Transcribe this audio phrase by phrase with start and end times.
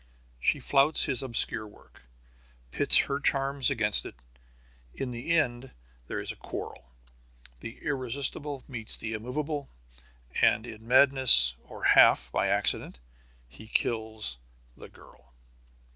[0.39, 2.01] She flouts his obscure work,
[2.71, 4.15] pits her charms against it.
[4.95, 5.69] In the end
[6.07, 6.91] there is a quarrel.
[7.59, 9.69] The irresistible meets the immovable,
[10.41, 12.97] and in madness or half by accident,
[13.47, 14.39] he kills
[14.75, 15.35] the girl.